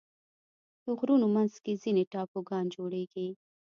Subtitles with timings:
[0.85, 3.27] د غرونو منځ کې ځینې ټاپوګان جوړېږي.